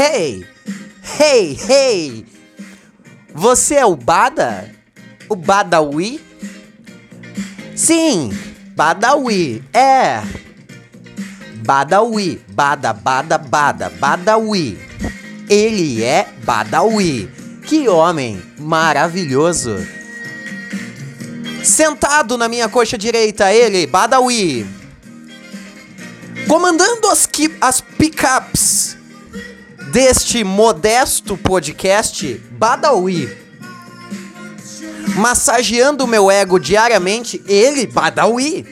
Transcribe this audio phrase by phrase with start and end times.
[0.00, 0.46] Hey!
[1.18, 2.24] Hey, hey!
[3.34, 4.72] Você é o Bada?
[5.28, 6.20] O Badawi?
[7.74, 8.30] Sim,
[8.76, 10.22] Badawi, é.
[11.66, 14.78] Badawi, Bada, Bada, Bada, Badawi.
[15.50, 17.28] Ele é Badawi.
[17.66, 19.84] Que homem maravilhoso.
[21.64, 24.64] Sentado na minha coxa direita, ele, Badawi.
[26.46, 27.28] Comandando as,
[27.60, 28.97] as pickups
[29.98, 33.36] deste modesto podcast, Badawi.
[35.16, 38.64] Massageando meu ego diariamente, ele, Badawi.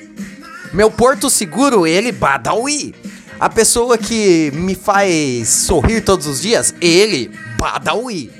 [0.73, 2.95] Meu porto seguro, ele, Badawi.
[3.41, 8.31] A pessoa que me faz sorrir todos os dias, ele, Badawi.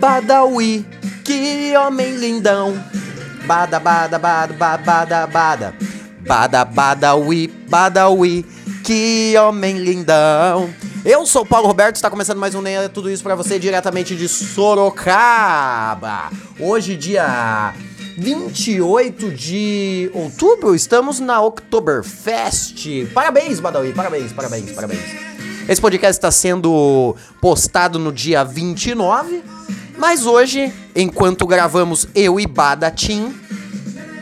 [0.00, 0.86] Badawi,
[1.22, 2.82] que homem lindão.
[3.44, 5.74] Bada, bada, bada, bada, bada, bada.
[6.26, 8.46] Bada, badawi, badawi,
[8.82, 10.70] que homem lindão.
[11.02, 13.58] Eu sou o Paulo Roberto, está começando mais um Nem é Tudo Isso para você
[13.58, 16.30] diretamente de Sorocaba.
[16.58, 17.72] Hoje, dia
[18.18, 23.06] 28 de outubro, estamos na Oktoberfest.
[23.14, 25.00] Parabéns, Badawi, parabéns, parabéns, parabéns.
[25.66, 29.42] Esse podcast está sendo postado no dia 29,
[29.96, 33.34] mas hoje, enquanto gravamos eu e Bada Team,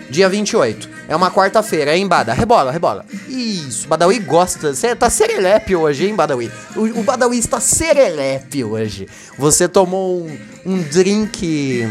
[0.09, 0.88] dia 28.
[1.09, 2.35] É uma quarta-feira, hein, Bada?
[2.35, 3.03] Rebola, rebola.
[3.27, 4.75] Isso, Badawi gosta.
[4.75, 6.53] Você tá serelepe hoje, hein, Badawi?
[6.77, 9.09] O, o Badawi está serelepe hoje.
[9.39, 11.91] Você tomou um, um drink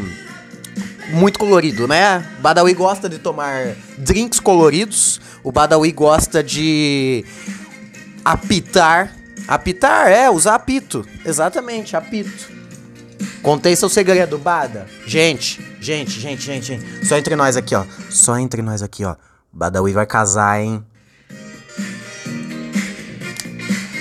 [1.09, 2.23] muito colorido, né?
[2.41, 5.19] Badawi gosta de tomar drinks coloridos.
[5.43, 7.25] O Badawi gosta de
[8.23, 9.15] apitar.
[9.47, 11.03] Apitar é usar apito.
[11.25, 12.56] Exatamente, apito.
[13.41, 14.87] Contei seu segredo, Bada.
[15.05, 17.05] Gente, gente, gente, gente, gente.
[17.05, 17.85] Só entre nós aqui, ó.
[18.09, 19.15] Só entre nós aqui, ó.
[19.51, 20.85] Badawi vai casar, hein?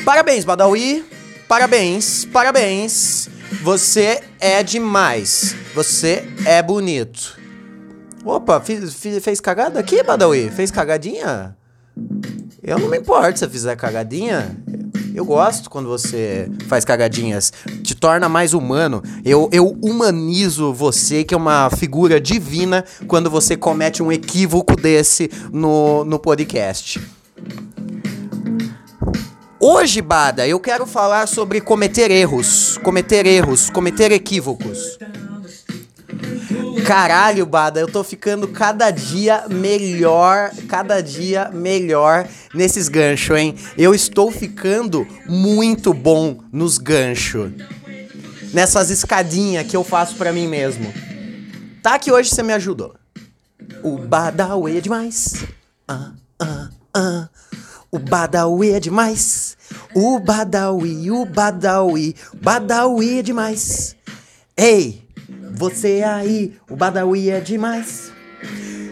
[0.05, 1.05] Parabéns, Badawi.
[1.49, 3.29] Parabéns, parabéns.
[3.63, 5.55] Você é demais.
[5.75, 7.39] Você é bonito.
[8.25, 10.51] Opa, fiz, fiz, fez cagada aqui, Badawi?
[10.51, 11.57] Fez cagadinha?
[12.63, 14.57] Eu não me importo se você fizer cagadinha.
[15.17, 17.51] Eu gosto quando você faz cagadinhas.
[17.83, 19.03] Te torna mais humano.
[19.25, 25.31] Eu, eu humanizo você, que é uma figura divina, quando você comete um equívoco desse
[25.51, 27.01] no, no podcast.
[29.59, 34.99] Hoje, Bada, eu quero falar sobre cometer erros, cometer erros, cometer equívocos.
[36.87, 43.57] Caralho, Bada, eu tô ficando cada dia melhor, cada dia melhor nesses ganchos, hein?
[43.77, 47.51] Eu estou ficando muito bom nos ganchos.
[48.55, 50.95] Nessas escadinhas que eu faço para mim mesmo.
[51.83, 52.95] Tá que hoje você me ajudou.
[53.83, 55.45] O Badawi é demais.
[55.89, 57.29] Ah, ah, ah.
[57.91, 59.57] O Badawi é demais.
[59.93, 63.97] O Badawi, o Badawi, Badawi é demais.
[64.57, 65.06] Ei!
[65.59, 68.13] Você aí, o Badawi é demais.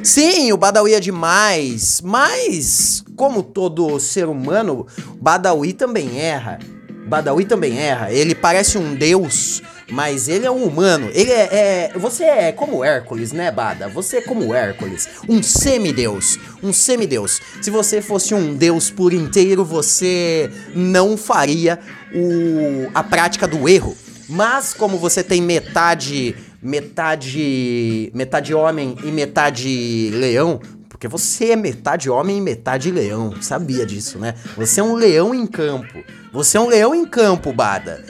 [0.03, 4.87] Sim, o Badawi é demais, mas como todo ser humano,
[5.21, 6.59] Badawi também erra.
[7.07, 8.11] Badawi também erra.
[8.11, 11.11] Ele parece um deus, mas ele é um humano.
[11.13, 13.87] Ele é, é, Você é como Hércules, né, Bada?
[13.89, 15.07] Você é como Hércules.
[15.29, 16.39] Um semideus.
[16.63, 17.43] Um semideus.
[17.61, 21.79] Se você fosse um deus por inteiro, você não faria
[22.15, 23.95] o, a prática do erro.
[24.29, 30.59] Mas como você tem metade metade metade homem e metade leão,
[30.89, 33.35] porque você é metade homem e metade leão.
[33.43, 34.35] Sabia disso, né?
[34.57, 36.03] Você é um leão em campo.
[36.33, 38.03] Você é um leão em campo, Bada.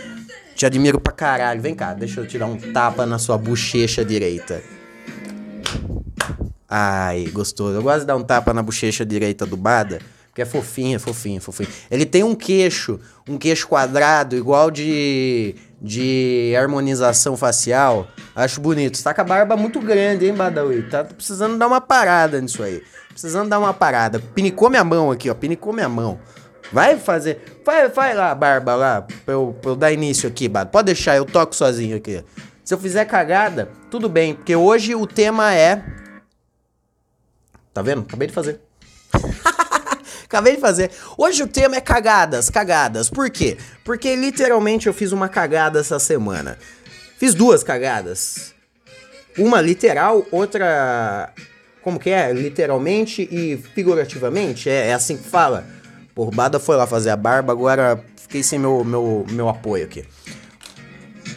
[0.55, 1.61] Te admiro pra caralho.
[1.61, 4.63] Vem cá, deixa eu te dar um tapa na sua bochecha direita.
[6.69, 7.75] Ai, gostoso.
[7.75, 9.99] Eu gosto de dar um tapa na bochecha direita do Bada.
[10.29, 11.69] Porque é fofinho, é fofinho, é fofinho.
[11.91, 12.99] Ele tem um queixo,
[13.29, 15.55] um queixo quadrado, igual de
[15.85, 18.09] de harmonização facial.
[18.35, 18.97] Acho bonito.
[18.97, 20.83] Você tá com a barba muito grande, hein, Badawi?
[20.83, 22.83] Tá precisando dar uma parada nisso aí.
[23.09, 24.19] Precisando dar uma parada.
[24.19, 25.35] Pinicou minha mão aqui, ó.
[25.35, 26.19] Pinicou minha mão.
[26.73, 27.61] Vai fazer.
[27.65, 30.71] Vai, vai lá, barba, lá, pra eu, pra eu dar início aqui, Bada.
[30.71, 32.25] Pode deixar, eu toco sozinho aqui.
[32.65, 35.85] Se eu fizer cagada, tudo bem, porque hoje o tema é.
[37.73, 38.03] Tá vendo?
[38.03, 38.61] Acabei de fazer.
[40.25, 40.91] Acabei de fazer.
[41.17, 43.09] Hoje o tema é cagadas, cagadas.
[43.09, 43.57] Por quê?
[43.85, 46.59] Porque literalmente eu fiz uma cagada essa semana.
[47.19, 48.55] Fiz duas cagadas.
[49.39, 51.33] Uma literal, outra.
[51.83, 52.33] Como que é?
[52.33, 54.71] Literalmente e figurativamente?
[54.71, 55.67] É, é assim que fala.
[56.15, 60.05] Por Bada foi lá fazer a barba, agora fiquei sem meu, meu, meu apoio aqui.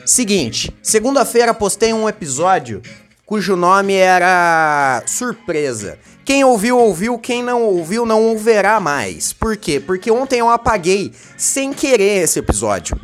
[0.06, 2.82] Seguinte, segunda-feira postei um episódio
[3.26, 6.00] cujo nome era Surpresa.
[6.24, 9.34] Quem ouviu, ouviu, quem não ouviu, não ouvirá mais.
[9.34, 9.80] Por quê?
[9.80, 13.00] Porque ontem eu apaguei sem querer esse episódio.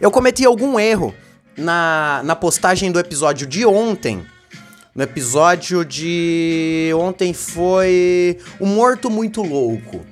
[0.00, 1.14] Eu cometi algum erro
[1.58, 4.24] na, na postagem do episódio de ontem.
[4.94, 10.04] No episódio de ontem foi O Morto Muito Louco.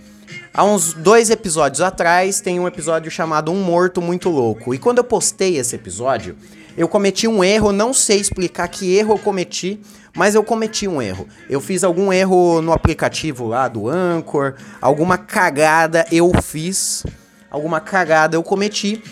[0.53, 4.75] Há uns dois episódios atrás tem um episódio chamado Um Morto Muito Louco.
[4.75, 6.37] E quando eu postei esse episódio,
[6.77, 9.81] eu cometi um erro, não sei explicar que erro eu cometi,
[10.15, 11.27] mas eu cometi um erro.
[11.49, 17.05] Eu fiz algum erro no aplicativo lá do Anchor, alguma cagada eu fiz,
[17.51, 19.03] alguma cagada eu cometi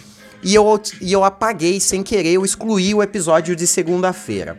[0.44, 4.58] e eu, e eu apaguei sem querer, eu excluí o episódio de segunda-feira.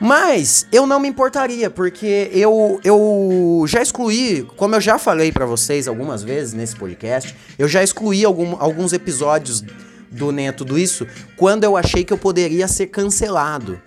[0.00, 5.46] Mas eu não me importaria, porque eu, eu já excluí, como eu já falei para
[5.46, 9.62] vocês algumas vezes nesse podcast, eu já excluí algum, alguns episódios
[10.10, 11.06] do Neto Tudo Isso
[11.36, 13.80] quando eu achei que eu poderia ser cancelado.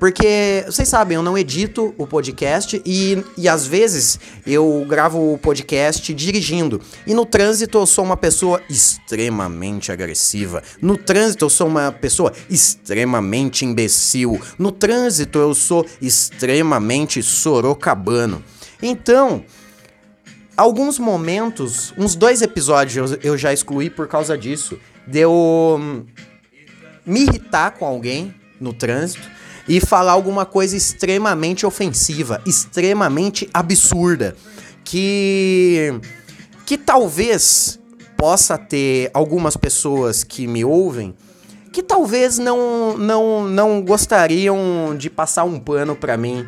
[0.00, 5.36] Porque, vocês sabem, eu não edito o podcast e, e às vezes eu gravo o
[5.36, 6.80] podcast dirigindo.
[7.06, 10.62] E no trânsito eu sou uma pessoa extremamente agressiva.
[10.80, 14.40] No trânsito eu sou uma pessoa extremamente imbecil.
[14.58, 18.42] No trânsito eu sou extremamente sorocabano.
[18.82, 19.44] Então,
[20.56, 24.80] alguns momentos, uns dois episódios eu, eu já excluí por causa disso.
[25.06, 25.30] Deu
[25.78, 26.06] hum,
[27.04, 29.39] me irritar com alguém no trânsito
[29.70, 34.34] e falar alguma coisa extremamente ofensiva, extremamente absurda,
[34.82, 35.94] que
[36.66, 37.78] que talvez
[38.16, 41.14] possa ter algumas pessoas que me ouvem
[41.72, 46.44] que talvez não não não gostariam de passar um pano para mim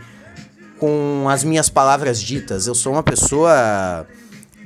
[0.81, 2.67] com as minhas palavras ditas.
[2.67, 4.05] Eu sou uma pessoa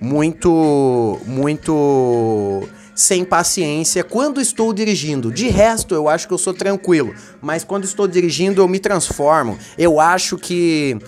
[0.01, 5.31] muito muito sem paciência quando estou dirigindo.
[5.31, 9.59] De resto, eu acho que eu sou tranquilo, mas quando estou dirigindo eu me transformo.
[9.79, 10.99] Eu acho que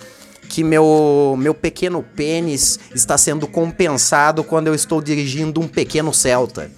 [0.47, 6.71] que meu, meu pequeno pênis está sendo compensado quando eu estou dirigindo um pequeno Celta.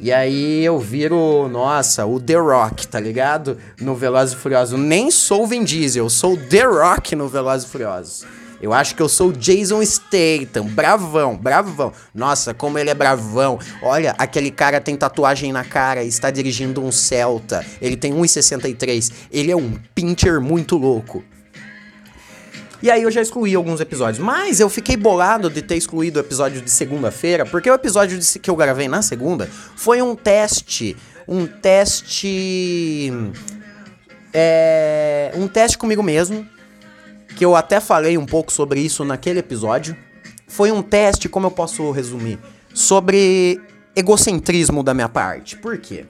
[0.00, 3.58] E aí eu viro, nossa, o The Rock, tá ligado?
[3.80, 4.78] No Velozes e Furiosos.
[4.78, 8.24] Nem sou o Vin Diesel, sou o The Rock no Velozes e Furiosos.
[8.60, 11.92] Eu acho que eu sou o Jason Statham, bravão, bravão.
[12.14, 13.58] Nossa, como ele é bravão.
[13.82, 17.64] Olha, aquele cara tem tatuagem na cara e está dirigindo um Celta.
[17.80, 19.12] Ele tem 1,63.
[19.30, 21.22] Ele é um pincher muito louco.
[22.82, 24.18] E aí eu já excluí alguns episódios.
[24.18, 28.38] Mas eu fiquei bolado de ter excluído o episódio de segunda-feira, porque o episódio de,
[28.38, 30.96] que eu gravei na segunda foi um teste.
[31.28, 33.12] Um teste.
[34.32, 36.55] É, um teste comigo mesmo
[37.36, 39.94] que eu até falei um pouco sobre isso naquele episódio.
[40.48, 42.38] Foi um teste, como eu posso resumir,
[42.72, 43.60] sobre
[43.94, 45.56] egocentrismo da minha parte.
[45.56, 46.06] Por quê?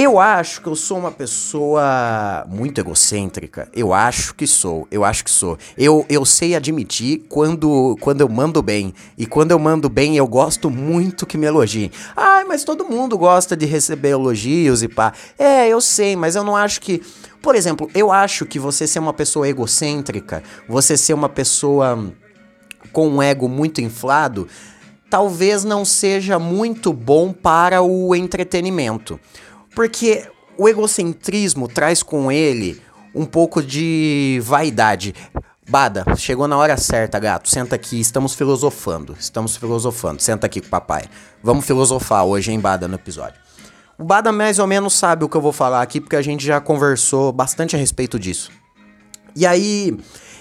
[0.00, 3.68] Eu acho que eu sou uma pessoa muito egocêntrica.
[3.74, 4.86] Eu acho que sou.
[4.92, 5.58] Eu acho que sou.
[5.76, 8.94] Eu, eu sei admitir quando, quando eu mando bem.
[9.16, 11.90] E quando eu mando bem, eu gosto muito que me elogiem.
[12.16, 15.12] Ai, mas todo mundo gosta de receber elogios e pá.
[15.36, 17.02] É, eu sei, mas eu não acho que
[17.42, 22.12] por exemplo, eu acho que você ser uma pessoa egocêntrica, você ser uma pessoa
[22.92, 24.46] com um ego muito inflado,
[25.10, 29.18] talvez não seja muito bom para o entretenimento.
[29.78, 32.82] Porque o egocentrismo traz com ele
[33.14, 35.14] um pouco de vaidade.
[35.70, 37.48] Bada, chegou na hora certa, gato.
[37.48, 39.16] Senta aqui, estamos filosofando.
[39.20, 40.20] Estamos filosofando.
[40.20, 41.04] Senta aqui com o papai.
[41.40, 43.38] Vamos filosofar hoje, hein, Bada, no episódio.
[43.96, 46.44] O Bada mais ou menos sabe o que eu vou falar aqui, porque a gente
[46.44, 48.50] já conversou bastante a respeito disso.
[49.36, 49.96] E aí,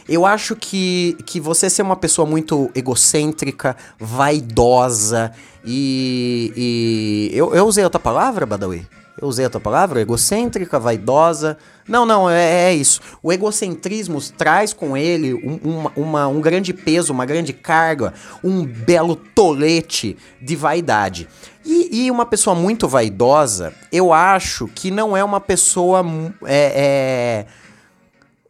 [0.10, 5.32] eu acho que, que você ser uma pessoa muito egocêntrica, vaidosa
[5.64, 6.52] e.
[6.58, 7.38] e...
[7.38, 8.98] Eu, eu usei outra palavra, Badawi?
[9.20, 10.00] Eu usei outra palavra?
[10.00, 11.58] Egocêntrica, vaidosa.
[11.88, 13.02] Não, não, é, é isso.
[13.24, 18.64] O egocentrismo traz com ele um, uma, uma, um grande peso, uma grande carga, um
[18.64, 21.28] belo tolete de vaidade.
[21.66, 26.06] E, e, uma pessoa muito vaidosa, eu acho que não é uma pessoa.
[26.46, 27.67] É, é,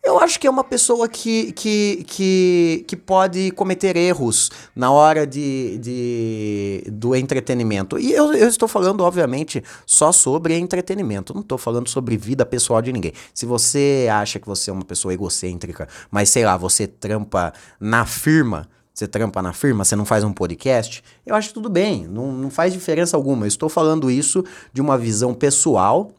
[0.07, 5.27] eu acho que é uma pessoa que, que, que, que pode cometer erros na hora
[5.27, 7.99] de, de, do entretenimento.
[7.99, 11.33] E eu, eu estou falando, obviamente, só sobre entretenimento.
[11.33, 13.11] Não estou falando sobre vida pessoal de ninguém.
[13.33, 18.05] Se você acha que você é uma pessoa egocêntrica, mas sei lá, você trampa na
[18.05, 22.07] firma você trampa na firma, você não faz um podcast, eu acho que tudo bem,
[22.07, 23.45] não, não faz diferença alguma.
[23.45, 26.16] Eu estou falando isso de uma visão pessoal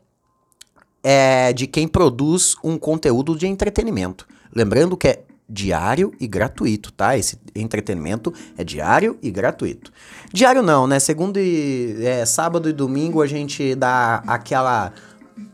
[1.02, 4.26] é, de quem produz um conteúdo de entretenimento.
[4.54, 7.16] Lembrando que é diário e gratuito, tá?
[7.16, 9.90] Esse entretenimento é diário e gratuito.
[10.32, 10.98] Diário não, né?
[10.98, 14.92] Segundo e é, sábado e domingo a gente dá aquela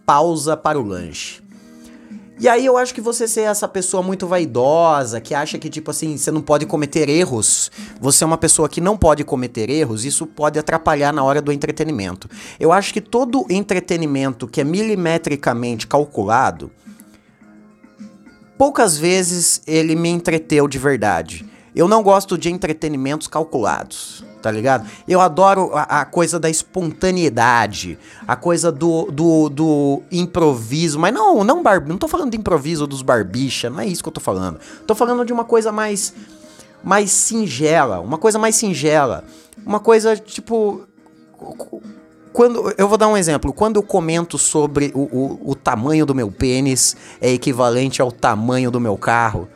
[0.04, 1.43] pausa para o lanche.
[2.38, 5.92] E aí eu acho que você ser essa pessoa muito vaidosa, que acha que, tipo
[5.92, 10.04] assim, você não pode cometer erros, você é uma pessoa que não pode cometer erros,
[10.04, 12.28] isso pode atrapalhar na hora do entretenimento.
[12.58, 16.72] Eu acho que todo entretenimento que é milimetricamente calculado,
[18.58, 21.46] poucas vezes ele me entreteu de verdade.
[21.74, 24.86] Eu não gosto de entretenimentos calculados tá ligado?
[25.08, 27.98] Eu adoro a, a, coisa da espontaneidade,
[28.28, 32.86] a coisa do, do, do improviso, mas não, não, bar, não tô falando de improviso
[32.86, 34.60] dos barbicha, não é isso que eu tô falando.
[34.86, 36.12] Tô falando de uma coisa mais,
[36.82, 39.24] mais singela, uma coisa mais singela,
[39.64, 40.86] uma coisa tipo
[42.30, 46.14] quando eu vou dar um exemplo, quando eu comento sobre o, o, o, tamanho do
[46.14, 49.48] meu pênis é equivalente ao tamanho do meu carro,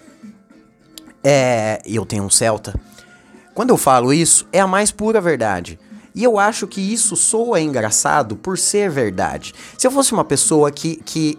[1.22, 2.74] é, eu tenho um Celta,
[3.58, 5.80] quando eu falo isso, é a mais pura verdade.
[6.14, 9.52] E eu acho que isso soa engraçado por ser verdade.
[9.76, 11.36] Se eu fosse uma pessoa que, que,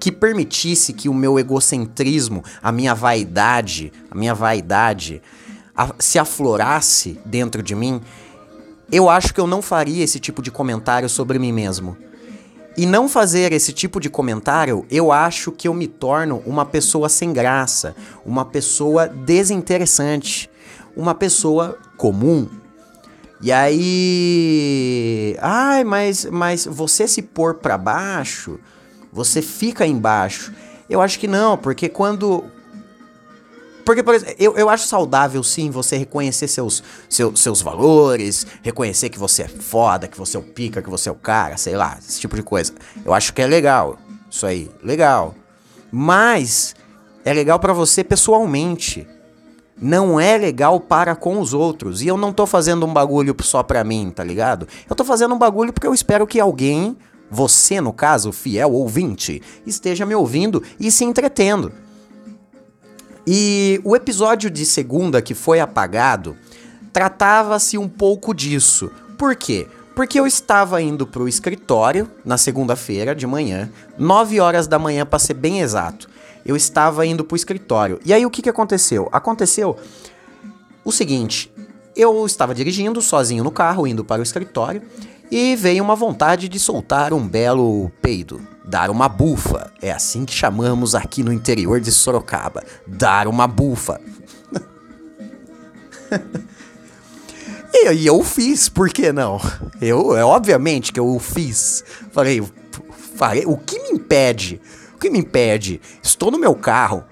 [0.00, 5.22] que permitisse que o meu egocentrismo, a minha vaidade, a minha vaidade
[5.72, 8.00] a, se aflorasse dentro de mim,
[8.90, 11.96] eu acho que eu não faria esse tipo de comentário sobre mim mesmo.
[12.76, 17.08] E não fazer esse tipo de comentário, eu acho que eu me torno uma pessoa
[17.08, 17.94] sem graça,
[18.24, 20.50] uma pessoa desinteressante
[20.96, 22.48] uma pessoa comum.
[23.40, 28.58] E aí, ai, mas mas você se pôr para baixo,
[29.12, 30.52] você fica embaixo.
[30.88, 32.44] Eu acho que não, porque quando
[33.86, 39.10] porque, por exemplo, eu, eu acho saudável sim você reconhecer seus, seus, seus valores, reconhecer
[39.10, 41.76] que você é foda, que você é o pica, que você é o cara, sei
[41.76, 42.72] lá, esse tipo de coisa.
[43.04, 43.96] Eu acho que é legal.
[44.28, 45.36] Isso aí, legal.
[45.92, 46.74] Mas
[47.24, 49.06] é legal para você pessoalmente
[49.80, 52.02] não é legal para com os outros.
[52.02, 54.66] E eu não tô fazendo um bagulho só pra mim, tá ligado?
[54.88, 56.96] Eu tô fazendo um bagulho porque eu espero que alguém,
[57.30, 61.72] você no caso, fiel ouvinte, esteja me ouvindo e se entretendo.
[63.26, 66.36] E o episódio de segunda que foi apagado
[66.92, 68.90] tratava-se um pouco disso.
[69.18, 69.66] Por quê?
[69.94, 73.68] Porque eu estava indo pro escritório na segunda-feira de manhã,
[73.98, 76.08] 9 horas da manhã para ser bem exato
[76.46, 78.00] eu estava indo pro escritório.
[78.04, 79.08] E aí o que, que aconteceu?
[79.12, 79.76] Aconteceu
[80.84, 81.52] o seguinte:
[81.96, 84.82] eu estava dirigindo sozinho no carro, indo para o escritório,
[85.30, 88.40] e veio uma vontade de soltar um belo peido.
[88.64, 89.72] Dar uma bufa.
[89.80, 92.64] É assim que chamamos aqui no interior de Sorocaba.
[92.86, 94.00] Dar uma bufa.
[97.72, 99.40] e, e eu fiz, por que não?
[99.80, 101.84] Eu, é obviamente que eu fiz.
[102.12, 102.42] Falei,
[103.16, 104.60] falei, o que me impede?
[104.96, 105.78] O que me impede?
[106.02, 107.04] Estou no meu carro.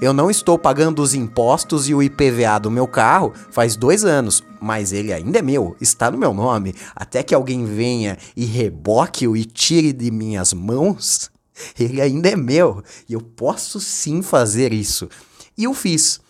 [0.00, 4.42] Eu não estou pagando os impostos e o IPVA do meu carro faz dois anos,
[4.60, 6.74] mas ele ainda é meu, está no meu nome.
[6.96, 11.30] Até que alguém venha e reboque-o e tire de minhas mãos,
[11.78, 12.82] ele ainda é meu.
[13.08, 15.08] E eu posso sim fazer isso.
[15.56, 16.20] E eu fiz.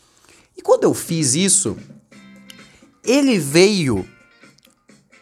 [0.55, 1.75] E quando eu fiz isso,
[3.03, 4.07] ele veio.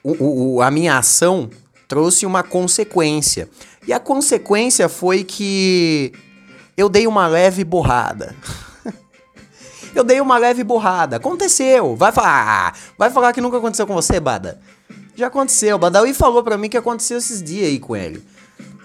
[0.03, 1.49] O, o, a minha ação
[1.87, 3.49] trouxe uma consequência.
[3.91, 6.13] E a consequência foi que
[6.77, 8.37] eu dei uma leve borrada.
[9.93, 11.17] eu dei uma leve borrada.
[11.17, 11.97] Aconteceu.
[11.97, 14.61] Vai falar, vai falar que nunca aconteceu com você, Bada.
[15.17, 15.77] Já aconteceu.
[15.77, 18.23] Badawi falou para mim que aconteceu esses dias aí com ele.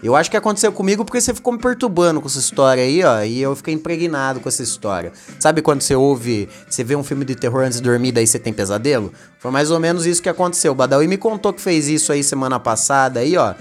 [0.02, 3.22] Eu acho que aconteceu comigo porque você ficou me perturbando com essa história aí, ó,
[3.22, 5.14] e eu fiquei impregnado com essa história.
[5.40, 8.38] Sabe quando você ouve, você vê um filme de terror antes de dormir, daí você
[8.38, 9.14] tem pesadelo?
[9.40, 10.74] Foi mais ou menos isso que aconteceu.
[10.74, 13.54] O Badawi me contou que fez isso aí semana passada aí, ó.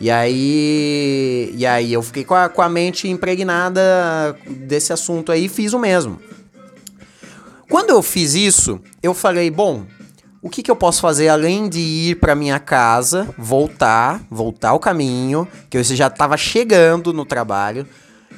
[0.00, 5.46] E aí, e aí eu fiquei com a, com a mente impregnada desse assunto aí
[5.46, 6.20] e fiz o mesmo.
[7.68, 9.84] Quando eu fiz isso, eu falei, bom,
[10.40, 14.78] o que, que eu posso fazer além de ir para minha casa, voltar, voltar o
[14.78, 17.86] caminho, que eu já estava chegando no trabalho,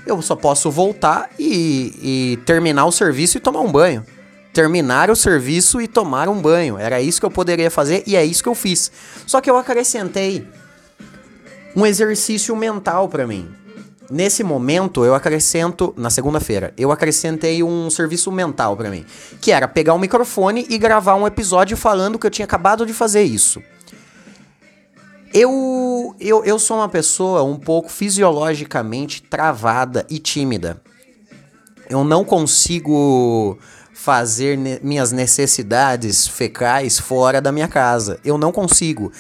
[0.07, 4.05] eu só posso voltar e, e terminar o serviço e tomar um banho
[4.53, 6.77] terminar o serviço e tomar um banho.
[6.77, 8.91] Era isso que eu poderia fazer e é isso que eu fiz.
[9.25, 10.45] Só que eu acrescentei
[11.75, 13.49] um exercício mental para mim.
[14.11, 19.07] Nesse momento, eu acrescento, na segunda-feira, eu acrescentei um serviço mental para mim,
[19.41, 22.93] que era pegar um microfone e gravar um episódio falando que eu tinha acabado de
[22.93, 23.63] fazer isso.
[25.33, 30.83] Eu, eu, eu sou uma pessoa um pouco fisiologicamente travada e tímida.
[31.89, 33.57] Eu não consigo
[33.95, 38.19] fazer ne minhas necessidades fecais fora da minha casa.
[38.25, 39.13] Eu não consigo.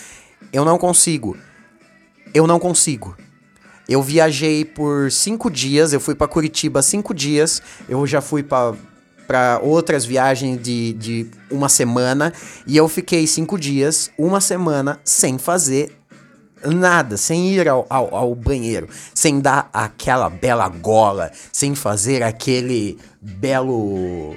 [0.52, 1.36] Eu não consigo.
[2.32, 3.16] Eu não consigo.
[3.88, 9.60] Eu viajei por cinco dias, eu fui para Curitiba cinco dias, eu já fui para
[9.62, 12.32] outras viagens de, de uma semana
[12.66, 16.00] e eu fiquei cinco dias, uma semana, sem fazer
[16.62, 22.98] Nada, sem ir ao, ao, ao, banheiro, sem dar aquela bela gola, sem fazer aquele
[23.18, 24.36] belo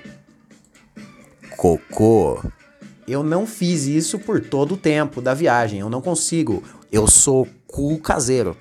[1.57, 2.41] cocô.
[3.05, 6.63] Eu não fiz isso por todo o tempo da viagem, eu não consigo.
[6.89, 8.55] Eu sou cu caseiro.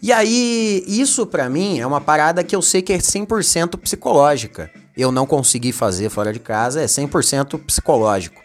[0.00, 4.70] E aí, isso para mim é uma parada que eu sei que é 100% psicológica.
[4.96, 8.40] Eu não consegui fazer fora de casa, é 100% psicológico.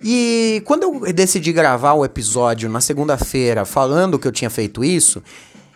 [0.00, 5.20] E quando eu decidi gravar o episódio na segunda-feira falando que eu tinha feito isso,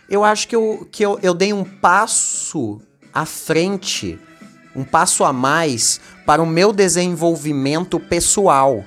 [0.09, 2.79] eu acho que, eu, que eu, eu dei um passo
[3.13, 4.17] à frente,
[4.73, 8.85] um passo a mais para o meu desenvolvimento pessoal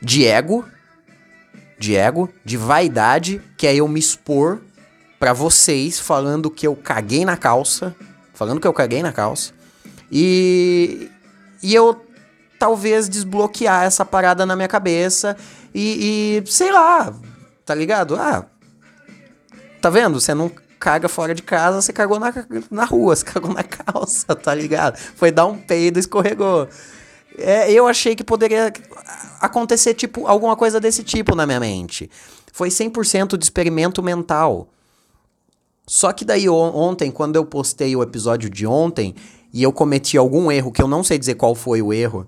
[0.00, 0.64] de ego,
[1.80, 4.60] de ego, de vaidade, que é eu me expor
[5.18, 7.96] para vocês falando que eu caguei na calça,
[8.34, 9.54] falando que eu caguei na calça.
[10.12, 11.10] E
[11.62, 12.04] e eu
[12.58, 15.34] talvez desbloquear essa parada na minha cabeça
[15.74, 17.14] e, e sei lá,
[17.64, 18.14] tá ligado?
[18.16, 18.44] Ah,
[19.80, 20.20] tá vendo?
[20.20, 22.30] Você não caga fora de casa, você cagou na,
[22.70, 24.98] na rua, você cagou na calça, tá ligado?
[24.98, 26.68] Foi dar um peido, escorregou.
[27.38, 28.70] É, eu achei que poderia
[29.40, 32.10] acontecer tipo alguma coisa desse tipo na minha mente.
[32.52, 34.68] Foi 100% de experimento mental.
[35.86, 39.14] Só que daí ontem, quando eu postei o episódio de ontem
[39.52, 42.26] e eu cometi algum erro que eu não sei dizer qual foi o erro,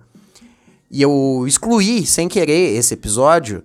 [0.91, 3.63] e eu excluí sem querer esse episódio,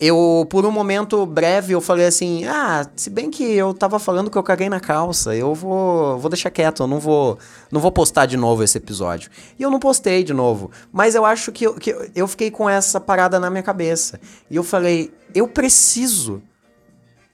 [0.00, 4.30] eu, por um momento breve, eu falei assim: ah, se bem que eu tava falando
[4.30, 7.38] que eu caguei na calça, eu vou, vou deixar quieto, eu não vou,
[7.70, 9.30] não vou postar de novo esse episódio.
[9.58, 12.68] E eu não postei de novo, mas eu acho que eu, que eu fiquei com
[12.68, 14.20] essa parada na minha cabeça.
[14.50, 16.42] E eu falei: eu preciso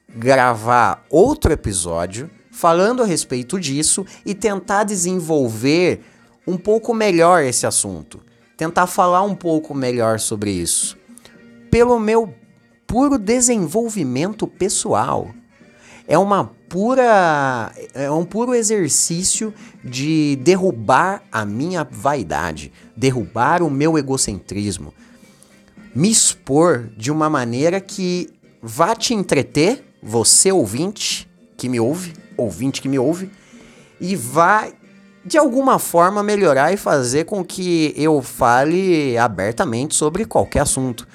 [0.09, 6.03] gravar outro episódio falando a respeito disso e tentar desenvolver
[6.47, 8.21] um pouco melhor esse assunto
[8.57, 10.97] tentar falar um pouco melhor sobre isso.
[11.71, 12.33] Pelo meu
[12.87, 15.31] puro desenvolvimento pessoal.
[16.07, 23.97] É uma pura é um puro exercício de derrubar a minha vaidade, derrubar o meu
[23.97, 24.93] egocentrismo,
[25.95, 28.29] me expor de uma maneira que
[28.61, 33.31] vá te entreter, você ouvinte que me ouve, ouvinte que me ouve,
[34.01, 34.75] e vai
[35.25, 41.07] de alguma forma melhorar e fazer com que eu fale abertamente sobre qualquer assunto.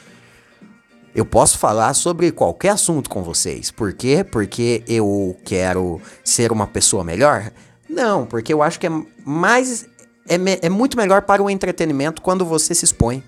[1.14, 3.72] Eu posso falar sobre qualquer assunto com vocês.
[3.72, 4.24] Por quê?
[4.24, 7.52] Porque eu quero ser uma pessoa melhor?
[7.90, 8.92] Não, porque eu acho que é
[9.26, 9.86] mais.
[10.28, 13.24] É, é muito melhor para o entretenimento quando você se expõe.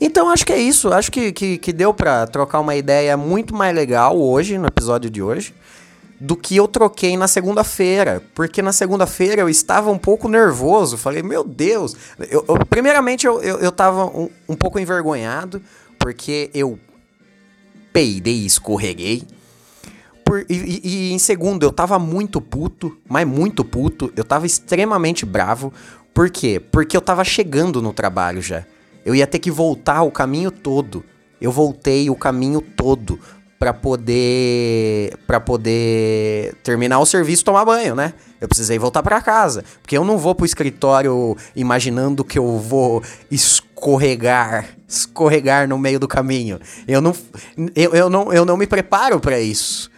[0.00, 0.92] Então acho que é isso.
[0.92, 5.08] Acho que, que, que deu para trocar uma ideia muito mais legal hoje, no episódio
[5.08, 5.54] de hoje
[6.20, 8.22] do que eu troquei na segunda-feira.
[8.34, 10.96] Porque na segunda-feira eu estava um pouco nervoso.
[10.96, 11.96] Falei, meu Deus.
[12.30, 13.72] Eu, eu, primeiramente, eu, eu, eu
[14.14, 15.62] um, um pouco envergonhado,
[15.98, 16.78] porque eu
[17.92, 19.22] peidei e escorreguei.
[20.24, 24.12] Por, e, e, em segundo, eu tava muito puto, mas muito puto.
[24.16, 25.72] Eu tava extremamente bravo.
[26.12, 26.60] Por quê?
[26.60, 28.64] Porque eu tava chegando no trabalho já.
[29.04, 31.04] Eu ia ter que voltar o caminho todo.
[31.40, 33.18] Eu voltei o caminho todo
[33.58, 38.14] para poder para poder terminar o serviço tomar banho, né?
[38.40, 43.02] Eu precisei voltar para casa, porque eu não vou pro escritório imaginando que eu vou
[43.30, 46.60] escorregar, escorregar no meio do caminho.
[46.86, 47.14] Eu não
[47.74, 49.90] eu, eu não eu não me preparo para isso.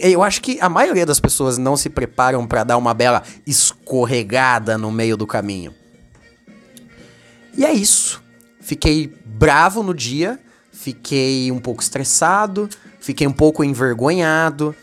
[0.00, 4.78] Eu acho que a maioria das pessoas não se preparam para dar uma bela escorregada
[4.78, 5.74] no meio do caminho.
[7.56, 8.22] E é isso.
[8.60, 10.38] Fiquei bravo no dia,
[10.82, 12.68] fiquei um pouco estressado,
[12.98, 14.74] fiquei um pouco envergonhado,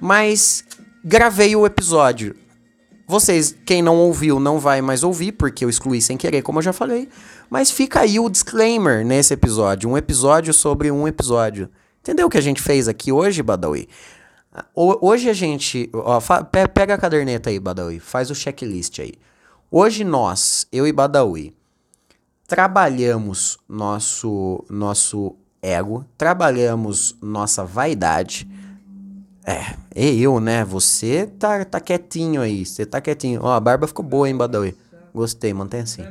[0.00, 0.64] mas
[1.04, 2.34] gravei o episódio.
[3.06, 6.62] Vocês, quem não ouviu, não vai mais ouvir, porque eu excluí sem querer, como eu
[6.62, 7.08] já falei.
[7.48, 9.88] Mas fica aí o disclaimer nesse episódio.
[9.88, 11.68] Um episódio sobre um episódio.
[12.00, 13.88] Entendeu o que a gente fez aqui hoje, Badawi?
[14.74, 15.90] Hoje a gente.
[15.92, 16.18] Ó,
[16.72, 18.00] pega a caderneta aí, Badawi.
[18.00, 19.12] Faz o checklist aí.
[19.70, 21.54] Hoje nós, eu e Badawi,
[22.46, 28.46] trabalhamos nosso, nosso ego, trabalhamos nossa vaidade.
[29.46, 30.64] É, e eu, né?
[30.64, 33.40] Você tá, tá quietinho aí, você tá quietinho.
[33.42, 34.76] Ó, a barba ficou boa, hein, Badawi?
[35.14, 36.02] Gostei, mantém assim.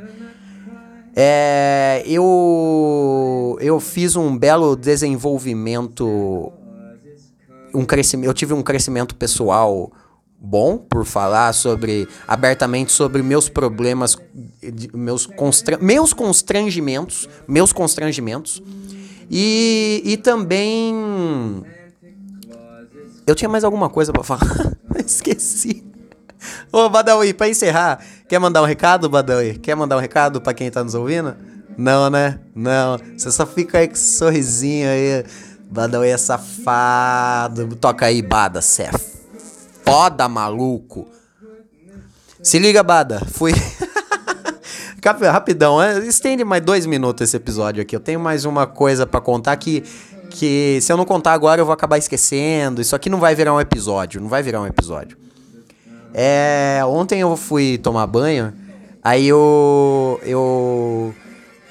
[1.15, 6.51] É, eu, eu fiz um belo desenvolvimento,
[7.73, 9.91] um crescimento, eu tive um crescimento pessoal
[10.39, 14.17] bom por falar sobre abertamente sobre meus problemas,
[14.93, 18.61] meus, constra, meus constrangimentos, meus constrangimentos.
[19.35, 20.93] E, e também.
[23.25, 24.77] Eu tinha mais alguma coisa para falar.
[25.03, 25.83] Esqueci.
[26.71, 29.57] Ô, Badawi, pra encerrar, quer mandar um recado, Badawi?
[29.57, 31.35] Quer mandar um recado para quem tá nos ouvindo?
[31.75, 32.41] Não, né?
[32.53, 32.99] Não.
[33.17, 35.25] Você só fica aí com esse sorrisinho aí.
[35.67, 37.75] Badawi é safado.
[37.77, 38.61] Toca aí, Bada.
[38.61, 38.91] Cê é
[39.83, 41.07] foda, maluco.
[42.43, 43.25] Se liga, Bada.
[43.25, 43.51] Fui.
[45.03, 47.93] Rapidão, é, estende mais dois minutos esse episódio aqui.
[47.93, 49.81] Eu tenho mais uma coisa para contar que,
[50.29, 52.79] que se eu não contar agora eu vou acabar esquecendo.
[52.79, 55.17] Isso aqui não vai virar um episódio, não vai virar um episódio.
[56.13, 58.53] É, ontem eu fui tomar banho,
[59.03, 61.13] aí eu eu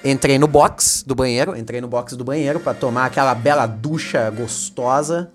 [0.04, 4.28] entrei no box do banheiro, entrei no box do banheiro para tomar aquela bela ducha
[4.28, 5.30] gostosa.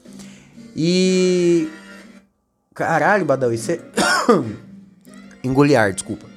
[0.75, 1.67] E
[2.75, 3.81] caralho, Badawi, você
[5.43, 6.36] engoliar, desculpa.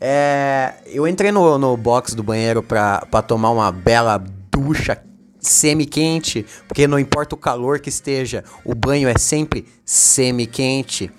[0.00, 5.02] É, eu entrei no, no box do banheiro pra, pra tomar uma bela ducha
[5.40, 11.10] semi-quente, porque não importa o calor que esteja, o banho é sempre semi-quente.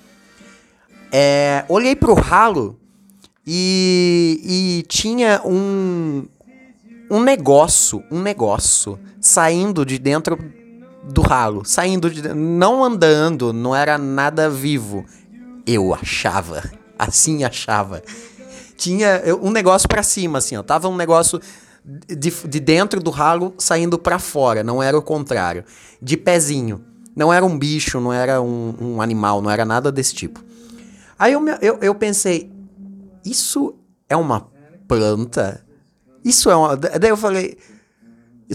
[1.12, 2.80] É, olhei pro ralo
[3.46, 6.26] e, e tinha um,
[7.10, 10.38] um negócio, um negócio saindo de dentro
[11.04, 15.06] do ralo, saindo de não andando, não era nada vivo.
[15.66, 16.64] Eu achava,
[16.98, 18.04] assim achava
[18.80, 20.64] tinha um negócio para cima, assim, ó.
[20.64, 21.40] Tava um negócio
[21.84, 25.66] de, de dentro do ralo saindo para fora, não era o contrário.
[26.02, 26.86] De pezinho.
[27.16, 30.42] Não era um bicho, não era um, um animal, não era nada desse tipo.
[31.18, 32.50] Aí eu, eu, eu pensei,
[33.26, 33.76] isso
[34.08, 34.48] é uma
[34.88, 35.62] planta?
[36.24, 36.78] Isso é uma.
[36.78, 37.58] Daí eu falei.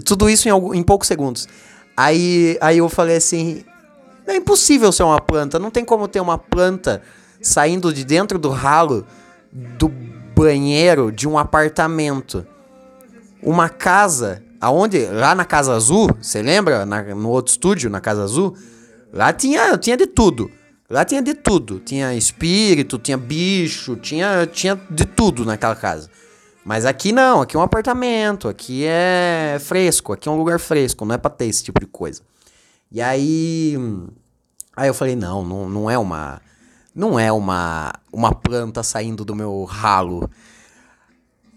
[0.03, 1.47] Tudo isso em, em poucos segundos.
[1.95, 3.63] Aí, aí eu falei assim:
[4.25, 7.03] é impossível ser uma planta, não tem como ter uma planta
[7.39, 9.05] saindo de dentro do ralo
[9.51, 12.45] do banheiro de um apartamento.
[13.41, 16.85] Uma casa, aonde lá na Casa Azul, você lembra?
[16.85, 18.55] Na, no outro estúdio, na Casa Azul,
[19.13, 20.51] lá tinha, tinha de tudo.
[20.89, 21.79] Lá tinha de tudo.
[21.79, 26.09] Tinha espírito, tinha bicho, tinha, tinha de tudo naquela casa.
[26.63, 31.05] Mas aqui não, aqui é um apartamento, aqui é fresco, aqui é um lugar fresco,
[31.05, 32.21] não é pra ter esse tipo de coisa.
[32.91, 33.77] E aí.
[34.75, 36.41] Aí eu falei, não, não, não é uma
[36.95, 40.29] não é uma, uma planta saindo do meu ralo.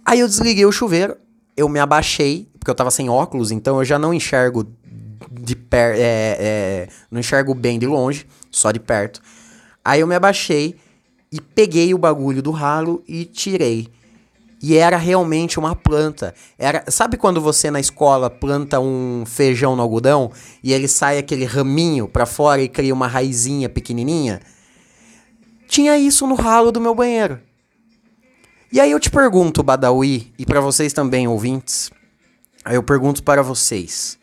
[0.04, 1.16] Aí eu desliguei o chuveiro,
[1.56, 4.66] eu me abaixei, porque eu tava sem óculos, então eu já não enxergo
[5.30, 9.22] de perto, é, é, não enxergo bem de longe, só de perto.
[9.84, 10.76] Aí eu me abaixei
[11.30, 13.88] e peguei o bagulho do ralo e tirei.
[14.60, 16.34] E era realmente uma planta.
[16.58, 20.32] Era, sabe quando você na escola planta um feijão no algodão
[20.64, 24.40] e ele sai aquele raminho para fora e cria uma raizinha pequenininha?
[25.68, 27.40] Tinha isso no ralo do meu banheiro.
[28.72, 31.90] E aí eu te pergunto, Badawi, e para vocês também, ouvintes,
[32.64, 34.18] aí eu pergunto para vocês: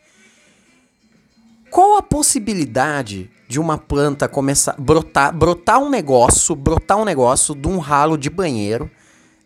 [1.70, 7.68] qual a possibilidade de uma planta começar brotar, brotar um negócio, brotar um negócio de
[7.68, 8.90] um ralo de banheiro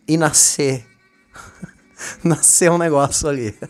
[0.07, 0.85] e nascer
[2.23, 3.55] nascer um negócio ali?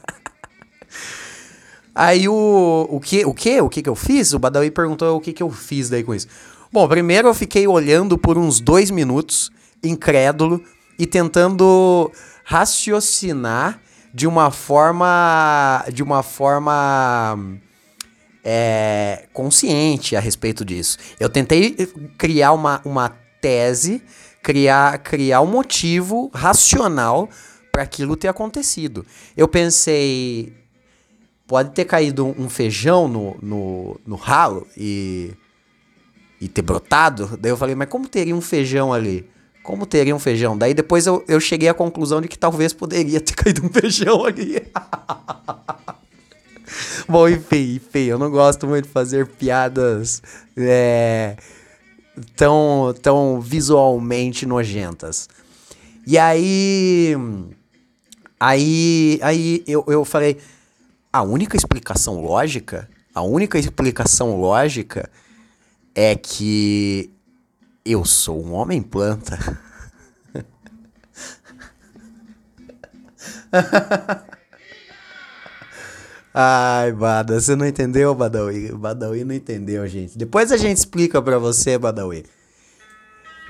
[1.93, 4.33] Aí o, o que o que o que que eu fiz?
[4.33, 6.27] O Badawi perguntou o que que eu fiz daí com isso.
[6.73, 9.51] Bom, primeiro eu fiquei olhando por uns dois minutos,
[9.83, 10.63] incrédulo,
[10.97, 12.09] e tentando
[12.45, 13.81] raciocinar
[14.13, 15.83] de uma forma.
[15.91, 17.37] de uma forma.
[18.43, 20.97] É, consciente a respeito disso.
[21.19, 21.75] Eu tentei
[22.17, 23.09] criar uma, uma
[23.41, 24.01] tese,
[24.41, 27.29] criar, criar um motivo racional
[27.69, 29.05] para aquilo ter acontecido.
[29.35, 30.55] Eu pensei,
[31.45, 35.33] pode ter caído um feijão no, no, no ralo e
[36.41, 37.37] e ter brotado.
[37.39, 39.29] Daí eu falei, mas como teria um feijão ali?
[39.61, 40.57] Como teria um feijão?
[40.57, 44.25] Daí depois eu, eu cheguei à conclusão de que talvez poderia ter caído um feijão
[44.25, 44.59] ali.
[47.07, 50.23] Bom, enfim, enfim, eu não gosto muito de fazer piadas
[50.57, 51.35] é,
[52.35, 55.29] tão, tão visualmente nojentas.
[56.07, 57.15] E aí.
[58.39, 60.37] Aí, aí eu, eu falei:
[61.11, 65.09] a única explicação lógica, a única explicação lógica
[65.95, 67.13] é que
[67.85, 69.37] eu sou um homem planta.
[76.33, 78.71] Ai, Bada, você não entendeu, Badawi?
[78.71, 80.17] Badawi não entendeu, gente.
[80.17, 82.25] Depois a gente explica pra você, Badawi.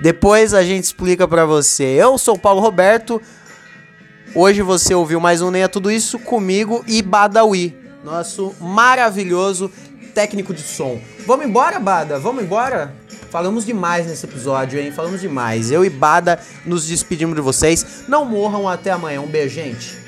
[0.02, 1.84] Depois a gente explica pra você.
[1.84, 3.22] Eu sou o Paulo Roberto.
[4.34, 9.70] Hoje você ouviu mais um Nem é Tudo Isso comigo e Badawi, nosso maravilhoso
[10.14, 11.00] técnico de som.
[11.26, 12.20] Vamos embora, Bada?
[12.20, 12.94] Vamos embora?
[13.30, 14.92] Falamos demais nesse episódio, hein?
[14.92, 15.72] Falamos demais.
[15.72, 18.04] Eu e Bada nos despedimos de vocês.
[18.08, 19.22] Não morram até amanhã.
[19.22, 20.02] Um beijo, gente.